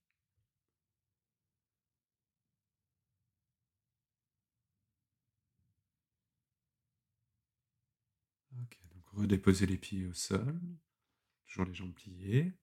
Ok, 8.62 8.78
donc 8.94 9.07
redéposez 9.18 9.66
les 9.66 9.78
pieds 9.78 10.06
au 10.06 10.14
sol, 10.14 10.60
toujours 11.46 11.66
les 11.66 11.74
jambes 11.74 11.94
pliées. 11.94 12.54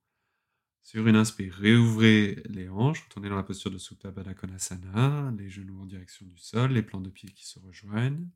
Sur 0.82 1.06
une 1.06 1.16
inspire, 1.16 1.54
réouvrez 1.54 2.42
les 2.44 2.68
hanches, 2.68 3.02
retournez 3.04 3.30
dans 3.30 3.36
la 3.36 3.42
posture 3.42 3.70
de 3.70 3.78
Supta 3.78 4.10
Baddha 4.10 4.34
Konasana, 4.34 5.32
les 5.38 5.48
genoux 5.48 5.80
en 5.80 5.86
direction 5.86 6.26
du 6.26 6.36
sol, 6.36 6.72
les 6.72 6.82
plans 6.82 7.00
de 7.00 7.08
pieds 7.08 7.30
qui 7.30 7.46
se 7.46 7.58
rejoignent. 7.58 8.28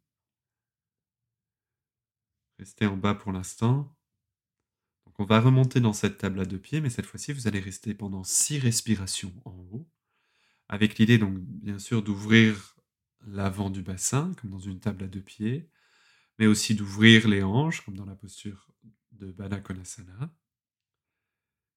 Restez 2.58 2.86
en 2.86 2.96
bas 2.96 3.14
pour 3.14 3.32
l'instant. 3.32 3.94
on 5.18 5.24
va 5.24 5.40
remonter 5.40 5.80
dans 5.80 5.92
cette 5.92 6.18
table 6.18 6.40
à 6.40 6.44
2 6.46 6.58
pieds, 6.58 6.80
mais 6.80 6.90
cette 6.90 7.06
fois-ci, 7.06 7.32
vous 7.32 7.48
allez 7.48 7.60
rester 7.60 7.92
pendant 7.92 8.24
6 8.24 8.58
respirations 8.60 9.34
en 9.44 9.52
haut, 9.70 9.86
avec 10.68 10.98
l'idée 10.98 11.18
donc 11.18 11.38
bien 11.38 11.78
sûr 11.78 12.02
d'ouvrir 12.02 12.76
l'avant 13.26 13.68
du 13.68 13.82
bassin, 13.82 14.32
comme 14.40 14.50
dans 14.50 14.58
une 14.58 14.80
table 14.80 15.04
à 15.04 15.08
2 15.08 15.20
pieds, 15.20 15.68
mais 16.38 16.46
aussi 16.46 16.74
d'ouvrir 16.74 17.28
les 17.28 17.42
hanches, 17.42 17.84
comme 17.84 17.96
dans 17.96 18.04
la 18.06 18.14
posture 18.14 18.68
de 19.12 19.32
Baddha 19.32 19.60
Konasana. 19.60 20.34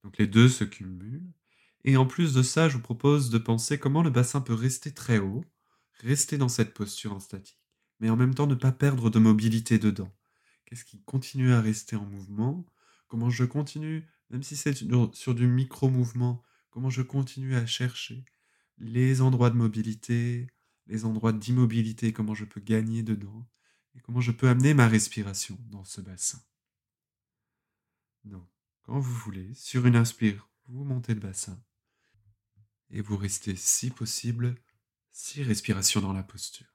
Donc 0.03 0.17
les 0.17 0.27
2 0.27 0.49
se 0.49 0.63
cumulent 0.63 1.31
et 1.83 1.97
en 1.97 2.05
plus 2.05 2.33
de 2.33 2.43
ça, 2.43 2.69
je 2.69 2.77
vous 2.77 2.83
propose 2.83 3.29
de 3.29 3.37
penser 3.37 3.79
comment 3.79 4.03
le 4.03 4.09
bassin 4.09 4.41
peut 4.41 4.53
rester 4.53 4.93
très 4.93 5.17
haut, 5.17 5.43
rester 5.99 6.37
dans 6.37 6.49
cette 6.49 6.73
posture 6.73 7.13
en 7.13 7.19
statique, 7.19 7.59
mais 7.99 8.09
en 8.09 8.15
même 8.15 8.35
temps 8.35 8.47
ne 8.47 8.55
pas 8.55 8.71
perdre 8.71 9.09
de 9.09 9.19
mobilité 9.19 9.79
dedans. 9.79 10.11
Qu'est-ce 10.65 10.85
qui 10.85 11.01
continue 11.03 11.51
à 11.51 11.61
rester 11.61 11.95
en 11.95 12.05
mouvement? 12.05 12.65
Comment 13.07 13.29
je 13.29 13.43
continue, 13.43 14.07
même 14.29 14.43
si 14.43 14.55
c'est 14.55 14.75
sur 15.13 15.35
du 15.35 15.47
micro-mouvement, 15.47 16.43
comment 16.69 16.89
je 16.89 17.01
continue 17.01 17.55
à 17.55 17.65
chercher 17.65 18.25
les 18.77 19.21
endroits 19.21 19.49
de 19.49 19.57
mobilité, 19.57 20.47
les 20.87 21.03
endroits 21.05 21.33
d'immobilité, 21.33 22.13
comment 22.13 22.35
je 22.35 22.45
peux 22.45 22.61
gagner 22.61 23.03
dedans? 23.03 23.47
Et 23.95 23.99
comment 24.01 24.21
je 24.21 24.31
peux 24.31 24.49
amener 24.49 24.73
ma 24.73 24.87
respiration 24.87 25.57
dans 25.69 25.83
ce 25.83 26.01
bassin? 26.01 26.41
Donc, 28.23 28.47
quand 28.83 28.99
vous 28.99 29.13
voulez, 29.13 29.53
sur 29.53 29.85
une 29.85 29.95
inspire, 29.95 30.49
vous 30.67 30.83
montez 30.83 31.13
le 31.13 31.19
bassin 31.19 31.61
et 32.89 33.01
vous 33.01 33.17
restez, 33.17 33.55
si 33.55 33.89
possible, 33.89 34.55
6 35.11 35.43
respirations 35.43 36.01
dans 36.01 36.13
la 36.13 36.23
posture. 36.23 36.67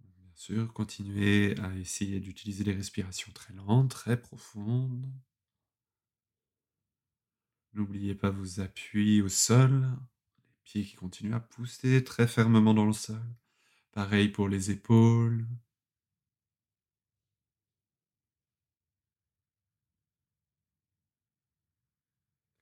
Bien 0.00 0.32
sûr, 0.34 0.72
continuez 0.72 1.58
à 1.60 1.74
essayer 1.76 2.20
d'utiliser 2.20 2.64
les 2.64 2.74
respirations 2.74 3.32
très 3.32 3.52
lentes, 3.54 3.90
très 3.90 4.20
profondes. 4.20 5.06
N'oubliez 7.74 8.14
pas 8.14 8.30
vos 8.30 8.60
appuis 8.60 9.22
au 9.22 9.28
sol, 9.28 9.88
qui 10.78 10.94
continuent 10.94 11.34
à 11.34 11.40
pousser 11.40 12.04
très 12.04 12.28
fermement 12.28 12.74
dans 12.74 12.86
le 12.86 12.92
sol. 12.92 13.20
Pareil 13.92 14.28
pour 14.28 14.48
les 14.48 14.70
épaules. 14.70 15.46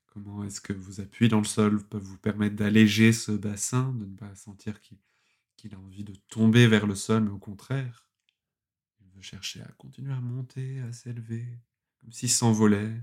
Comment 0.06 0.42
est-ce 0.44 0.60
que 0.60 0.72
vos 0.72 1.00
appuis 1.00 1.28
dans 1.28 1.38
le 1.38 1.44
sol 1.44 1.86
peuvent 1.86 2.02
vous 2.02 2.18
permettre 2.18 2.56
d'alléger 2.56 3.12
ce 3.12 3.32
bassin, 3.32 3.92
de 3.92 4.06
ne 4.06 4.16
pas 4.16 4.34
sentir 4.34 4.80
qu'il 4.80 4.98
qu'il 5.56 5.74
a 5.74 5.78
envie 5.78 6.04
de 6.04 6.14
tomber 6.28 6.68
vers 6.68 6.86
le 6.86 6.94
sol, 6.94 7.24
mais 7.24 7.30
au 7.30 7.38
contraire, 7.38 8.08
il 9.00 9.10
veut 9.10 9.22
chercher 9.22 9.60
à 9.60 9.68
continuer 9.72 10.12
à 10.12 10.20
monter, 10.20 10.80
à 10.82 10.92
s'élever, 10.92 11.58
comme 12.00 12.12
s'il 12.12 12.30
s'envolait. 12.30 13.02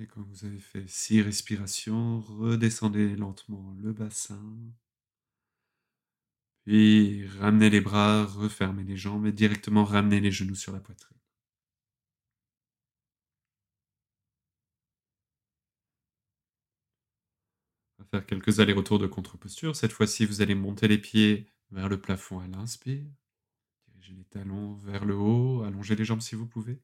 Et 0.00 0.06
quand 0.06 0.22
vous 0.22 0.44
avez 0.44 0.58
fait 0.58 0.86
6 0.88 1.22
respirations, 1.22 2.20
redescendez 2.20 3.14
lentement 3.16 3.74
le 3.80 3.92
bassin. 3.92 4.40
Puis 6.66 7.26
ramenez 7.38 7.70
les 7.70 7.80
bras, 7.80 8.24
refermez 8.24 8.84
les 8.84 8.96
jambes 8.96 9.26
et 9.26 9.32
directement 9.32 9.84
ramenez 9.84 10.20
les 10.20 10.30
genoux 10.30 10.54
sur 10.54 10.72
la 10.72 10.80
poitrine. 10.80 11.16
On 17.98 18.02
va 18.02 18.08
faire 18.08 18.26
quelques 18.26 18.60
allers-retours 18.60 18.98
de 18.98 19.06
contre-posture. 19.06 19.76
Cette 19.76 19.92
fois-ci, 19.92 20.26
vous 20.26 20.40
allez 20.42 20.54
monter 20.54 20.88
les 20.88 20.98
pieds 20.98 21.48
vers 21.70 21.88
le 21.88 22.00
plafond 22.00 22.40
à 22.40 22.46
l'inspire. 22.48 23.04
Dirigez 23.88 24.14
les 24.14 24.24
talons 24.24 24.74
vers 24.74 25.04
le 25.04 25.16
haut, 25.16 25.62
allongez 25.64 25.96
les 25.96 26.04
jambes 26.04 26.20
si 26.20 26.34
vous 26.34 26.46
pouvez. 26.46 26.80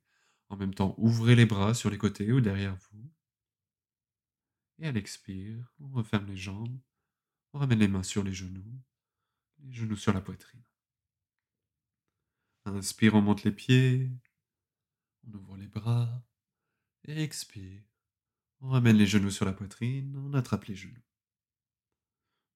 En 0.50 0.56
même 0.56 0.74
temps, 0.74 0.94
ouvrez 0.98 1.34
les 1.34 1.46
bras 1.46 1.72
sur 1.74 1.90
les 1.90 1.98
côtés 1.98 2.30
ou 2.32 2.40
derrière 2.40 2.76
vous. 2.76 3.10
Et 4.80 4.86
à 4.86 4.92
l'expire, 4.92 5.72
on 5.80 5.88
referme 5.88 6.26
les 6.26 6.36
jambes, 6.36 6.78
on 7.52 7.58
ramène 7.60 7.78
les 7.78 7.88
mains 7.88 8.02
sur 8.02 8.22
les 8.22 8.32
genoux, 8.32 8.80
les 9.60 9.72
genoux 9.72 9.96
sur 9.96 10.12
la 10.12 10.20
poitrine. 10.20 10.62
Inspire, 12.66 13.14
on 13.14 13.22
monte 13.22 13.44
les 13.44 13.52
pieds, 13.52 14.10
on 15.26 15.34
ouvre 15.34 15.56
les 15.56 15.68
bras, 15.68 16.22
et 17.04 17.22
expire. 17.22 17.82
On 18.60 18.70
ramène 18.70 18.96
les 18.96 19.06
genoux 19.06 19.30
sur 19.30 19.46
la 19.46 19.52
poitrine, 19.52 20.16
on 20.16 20.34
attrape 20.34 20.64
les 20.66 20.76
genoux. 20.76 21.02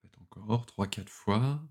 Faites 0.03 0.19
encore 0.19 0.67
trois, 0.67 0.87
quatre 0.87 1.11
fois. 1.11 1.63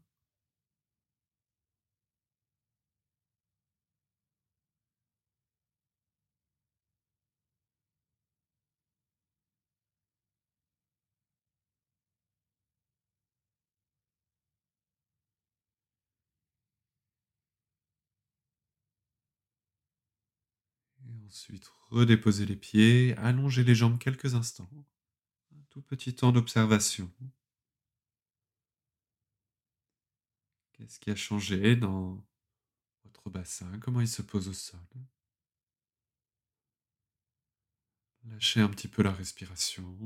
Et 21.05 21.23
ensuite, 21.34 21.65
redéposez 21.89 22.46
les 22.46 22.56
pieds, 22.56 23.15
allongez 23.17 23.63
les 23.63 23.74
jambes 23.74 23.98
quelques 23.98 24.36
instants. 24.36 24.69
Un 25.52 25.63
tout 25.72 25.82
petit 25.82 26.13
temps 26.13 26.32
d'observation. 26.32 27.12
Qu'est-ce 30.74 31.00
qui 31.00 31.10
a 31.10 31.15
changé 31.15 31.76
dans 31.76 32.24
votre 33.04 33.32
bassin? 33.32 33.80
Comment 33.80 34.02
il 34.02 34.08
se 34.08 34.22
pose 34.22 34.48
au 34.48 34.54
sol? 34.54 34.80
Lâchez 38.26 38.62
un 38.62 38.69
petit 38.69 38.88
peu 38.88 39.02
la 39.02 39.12
respiration. 39.12 39.98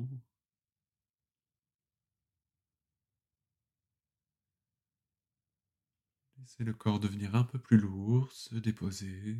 Laissez 6.37 6.63
le 6.63 6.73
corps 6.73 7.01
devenir 7.01 7.35
un 7.35 7.43
peu 7.43 7.59
plus 7.59 7.77
lourd, 7.77 8.31
se 8.31 8.55
déposer, 8.55 9.37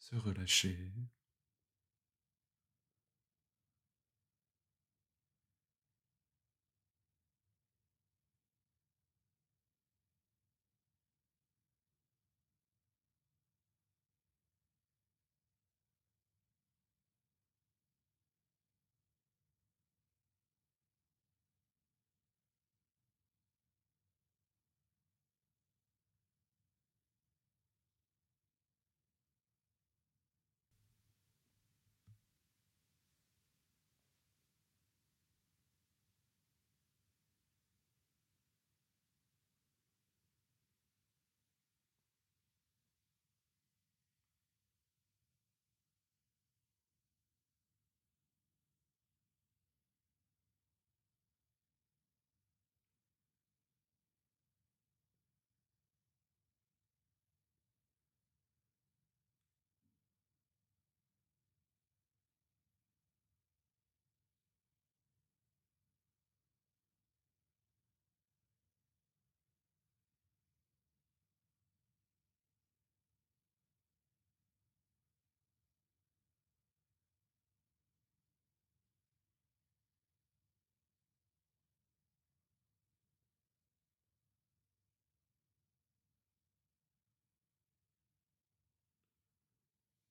se 0.00 0.16
relâcher. 0.16 0.92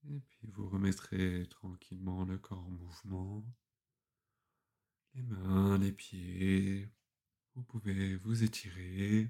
Et 0.10 0.20
puis 0.30 0.48
vous 0.48 0.70
remettrez 0.70 1.48
tranquillement 1.50 2.24
le 2.24 2.38
corps 2.38 2.66
en 2.66 2.70
mouvement. 2.70 3.46
Les 5.14 5.24
mains, 5.24 5.78
les 5.78 5.92
pieds. 5.92 6.90
Vous 7.56 7.64
pouvez 7.64 8.16
vous 8.18 8.44
étirer. 8.44 9.30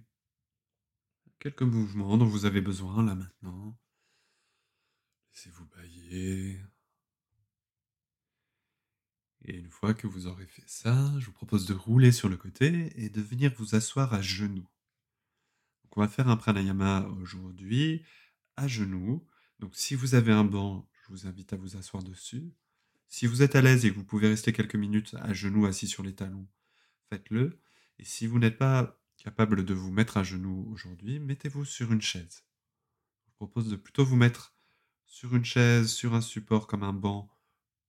Quelques 1.40 1.63
mouvements 1.63 2.18
dont 2.18 2.26
vous 2.26 2.46
avez 2.46 2.62
besoin 2.62 3.04
là 3.04 3.16
maintenant. 3.16 3.78
Laissez-vous 5.32 5.66
bailler. 5.66 6.60
Et 9.46 9.56
une 9.56 9.70
fois 9.70 9.94
que 9.94 10.08
vous 10.08 10.28
aurez 10.28 10.46
fait 10.46 10.68
ça, 10.68 11.13
je 11.20 11.26
vous 11.28 11.32
propose 11.32 11.66
de 11.66 11.74
rouler 11.74 12.12
sur 12.12 12.28
le 12.28 12.38
côté 12.38 12.92
et 13.02 13.10
de 13.10 13.22
venir 13.22 13.54
vous 13.58 13.76
asseoir 13.76 14.13
à 14.13 14.22
genoux. 14.22 14.68
Donc 15.84 15.98
on 15.98 16.02
va 16.02 16.08
faire 16.08 16.28
un 16.28 16.38
pranayama 16.38 17.08
aujourd'hui 17.22 18.04
à 18.58 18.68
genoux. 18.68 19.26
Donc 19.60 19.76
si 19.76 19.96
vous 19.96 20.15
avez 20.15 20.32
un 20.32 20.43
banc, 20.43 20.88
je 21.04 21.10
vous 21.10 21.28
invite 21.28 21.54
à 21.54 21.58
vous 21.58 21.78
asseoir 21.78 22.04
dessus. 22.04 22.54
Si 23.08 23.26
vous 23.26 23.41
êtes 23.41 23.56
à 23.56 23.62
l'aise 23.62 23.86
et 23.86 23.91
que 23.91 23.96
vous 23.96 24.04
pouvez 24.04 24.28
rester 24.28 24.54
quelques 24.54 24.76
minutes 24.76 25.15
à 25.22 25.34
genoux 25.34 25.65
assis 25.65 25.88
sur 25.88 26.04
les 26.04 26.13
talons, 26.13 26.48
faites-le. 27.10 27.60
Et 28.00 28.06
si 28.06 28.28
vous 28.28 28.39
n'êtes 28.39 28.58
pas 28.58 29.00
capable 29.17 29.65
de 29.65 29.74
vous 29.74 29.91
mettre 29.91 30.17
à 30.17 30.24
genoux 30.24 30.67
aujourd'hui, 30.72 31.20
mettez-vous 31.20 31.65
sur 31.65 31.91
une 31.91 32.02
chaise. 32.02 32.46
Je 33.20 33.26
vous 33.26 33.36
propose 33.36 33.70
de 33.70 33.76
plutôt 33.76 34.06
vous 34.06 34.15
mettre 34.15 34.56
sur 35.06 35.36
une 35.36 35.46
chaise, 35.46 35.89
sur 35.89 36.13
un 36.13 36.22
support 36.22 36.67
comme 36.67 36.84
un 36.84 36.93
banc 36.93 37.30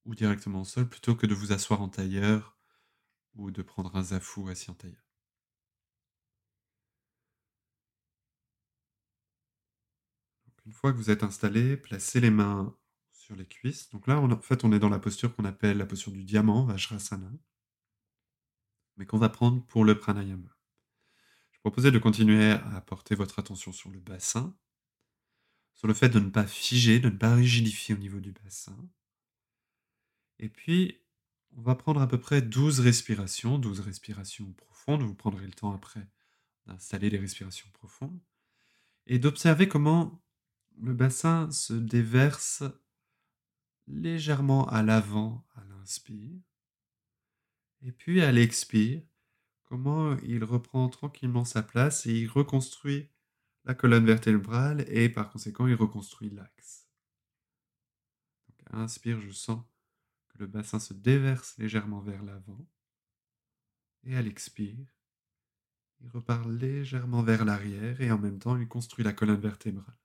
ou 0.04 0.14
directement 0.14 0.62
au 0.62 0.64
sol, 0.64 0.88
plutôt 0.88 1.16
que 1.16 1.26
de 1.26 1.35
vous 1.35 1.52
asseoir 1.52 1.83
en 1.83 1.88
tailleur 1.88 2.57
ou 3.35 3.50
de 3.50 3.62
prendre 3.62 3.94
un 3.96 4.04
zafou 4.04 4.48
assis 4.48 4.70
en 4.70 4.74
tailleur. 4.74 5.08
Une 10.68 10.74
fois 10.74 10.92
que 10.92 10.98
vous 10.98 11.11
êtes 11.11 11.22
installé, 11.22 11.78
placez 11.78 12.20
les 12.20 12.28
mains 12.28 12.76
sur 13.11 13.35
les 13.35 13.46
cuisses. 13.46 13.88
Donc 13.88 14.07
là, 14.07 14.20
en 14.20 14.38
fait, 14.42 14.64
on 14.64 14.72
est 14.72 14.78
dans 14.78 14.90
la 14.90 14.98
posture 14.98 15.35
qu'on 15.35 15.46
appelle 15.46 15.78
la 15.78 15.87
posture 15.87 16.12
du 16.12 16.24
diamant, 16.24 16.66
Vajrasana, 16.66 17.33
mais 18.98 19.07
qu'on 19.07 19.16
va 19.16 19.31
prendre 19.31 19.64
pour 19.64 19.87
le 19.87 19.98
pranayama. 19.98 20.54
Je 21.52 21.61
proposais 21.61 21.90
de 21.90 21.98
continuer 21.98 22.50
à 22.50 22.83
porter 22.83 23.14
votre 23.14 23.38
attention 23.38 23.72
sur 23.72 23.88
le 23.88 23.98
bassin, 23.98 24.54
sur 25.72 25.88
le 25.88 25.94
fait 25.94 26.11
de 26.11 26.20
ne 26.20 26.28
pas 26.28 26.46
figer, 26.46 27.00
de 27.00 27.09
ne 27.09 27.16
pas 27.16 27.35
rigidifier 27.35 27.94
au 27.94 27.98
niveau 27.98 28.20
du 28.20 28.33
bassin. 28.33 28.76
Et 30.38 30.50
puis, 30.50 31.00
on 31.57 31.62
va 31.62 31.76
prendre 31.76 32.02
à 32.02 32.09
peu 32.09 32.20
près 32.20 32.42
12 32.42 32.81
respirations, 32.81 33.59
12 33.59 33.81
respirations 33.81 34.52
profondes. 34.52 35.00
Vous 35.00 35.14
prendrez 35.14 35.46
le 35.46 35.54
temps 35.54 35.72
après 35.72 36.07
d'installer 36.66 37.09
les 37.09 37.18
respirations 37.18 37.70
profondes 37.72 38.20
et 39.07 39.18
d'observer 39.18 39.66
comment 39.66 40.22
le 40.81 40.95
bassin 40.95 41.51
se 41.51 41.73
déverse 41.73 42.62
légèrement 43.87 44.67
à 44.69 44.83
l'avant 44.83 45.47
à 45.55 45.64
l'inspire. 45.64 46.41
Et 47.83 47.93
puis 47.93 48.21
à 48.23 48.33
l'expire, 48.33 49.03
comment 49.64 50.17
il 50.19 50.45
reprend 50.45 50.88
tranquillement 50.88 51.45
sa 51.45 51.62
place 51.62 52.07
et 52.07 52.12
il 52.12 52.29
reconstruit 52.29 53.09
la 53.64 53.75
colonne 53.75 54.07
vertébrale 54.07 54.85
et 54.88 55.09
par 55.09 55.31
conséquent 55.31 55.67
il 55.67 55.75
reconstruit 55.75 56.31
l'axe. 56.31 56.87
Inspire, 58.71 59.21
je 59.21 59.31
sens 59.31 59.62
que 60.29 60.38
le 60.38 60.47
bassin 60.47 60.79
se 60.79 60.93
déverse 60.93 61.57
légèrement 61.59 62.01
vers 62.01 62.23
l'avant. 62.23 62.67
Et 64.05 64.14
à 64.14 64.23
l'expire, 64.23 64.87
il 66.01 66.09
repart 66.11 66.47
légèrement 66.47 67.23
vers 67.23 67.45
l'arrière 67.45 68.01
et 68.01 68.11
en 68.12 68.19
même 68.19 68.38
temps 68.38 68.57
il 68.57 68.69
construit 68.69 69.05
la 69.05 69.12
colonne 69.12 69.41
vertébrale. 69.41 69.97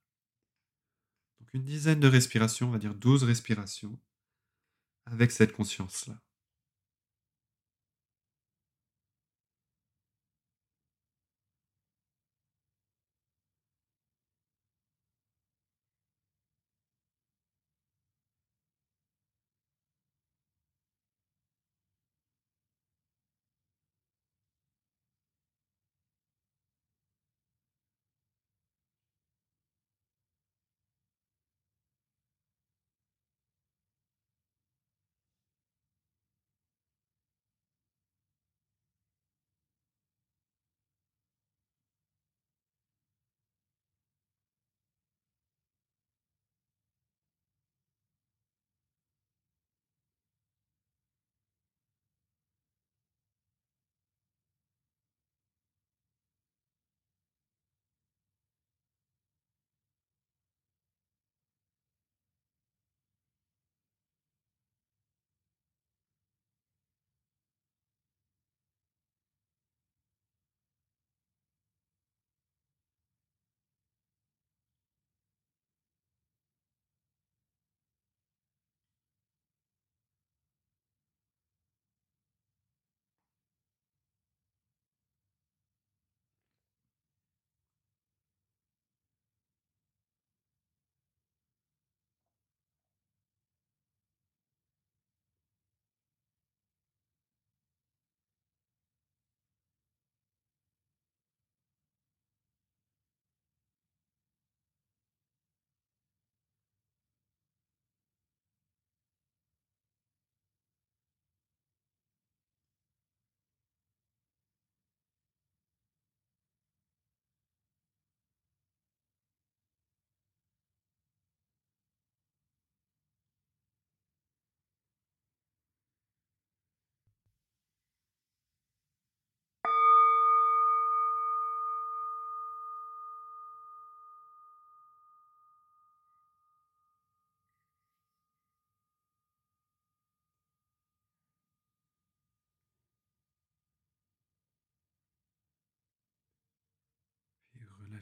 Une 1.54 1.64
dizaine 1.64 2.00
de 2.00 2.08
respirations, 2.08 2.68
on 2.68 2.72
va 2.72 2.80
dire 2.80 2.94
12 2.96 3.24
respirations, 3.24 3.98
avec 5.06 5.32
cette 5.32 5.54
conscience-là. 5.54 6.22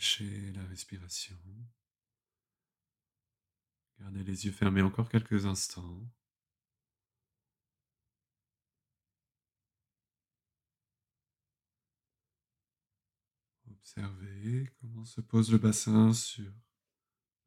Relâchez 0.01 0.51
la 0.53 0.65
respiration. 0.65 1.37
Gardez 3.99 4.23
les 4.23 4.45
yeux 4.47 4.51
fermés 4.51 4.81
encore 4.81 5.09
quelques 5.09 5.45
instants. 5.45 6.09
Observez 13.69 14.71
comment 14.79 15.05
se 15.05 15.21
pose 15.21 15.51
le 15.51 15.59
bassin 15.59 16.13
sur 16.13 16.51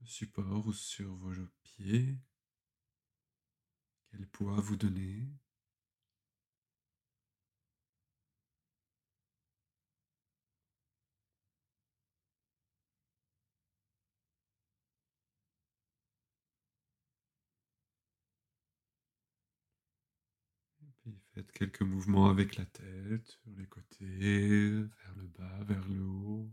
le 0.01 0.07
support 0.07 0.65
ou 0.65 0.73
sur 0.73 1.13
vos 1.13 1.35
pieds. 1.65 2.21
Quel 4.13 4.29
poids 4.29 4.61
vous 4.61 4.77
donnez. 4.77 5.29
Faites 21.35 21.53
quelques 21.53 21.83
mouvements 21.83 22.31
avec 22.31 22.57
la 22.57 22.65
tête, 22.65 23.29
sur 23.29 23.51
les 23.57 23.67
côtés, 23.67 24.71
vers 24.71 25.15
le 25.17 25.27
bas, 25.27 25.65
vers 25.65 25.87
le 25.89 26.03
haut. 26.03 26.51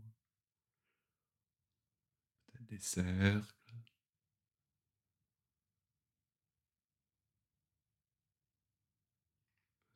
Peut-être 2.46 2.66
des 2.66 2.78
cercles. 2.78 3.74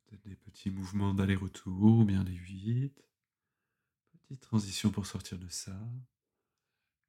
Peut-être 0.06 0.22
des 0.22 0.36
petits 0.36 0.70
mouvements 0.70 1.12
d'aller-retour 1.12 1.98
ou 1.98 2.04
bien 2.04 2.24
des 2.24 2.36
vides. 2.36 3.02
Petite 4.12 4.40
transition 4.40 4.90
pour 4.90 5.06
sortir 5.06 5.38
de 5.38 5.48
ça. 5.48 5.78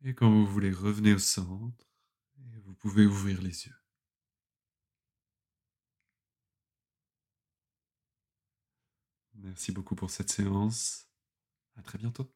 Et 0.04 0.14
quand 0.14 0.30
vous 0.30 0.46
voulez, 0.46 0.72
revenez 0.72 1.14
au 1.14 1.20
centre 1.20 1.88
et 2.54 2.60
vous 2.60 2.74
pouvez 2.74 3.06
ouvrir 3.06 3.42
les 3.42 3.68
yeux. 3.68 3.77
Merci 9.38 9.72
beaucoup 9.72 9.96
pour 9.96 10.10
cette 10.12 10.30
séance. 10.30 11.08
À 11.78 11.82
très 11.84 11.98
bientôt. 11.98 12.32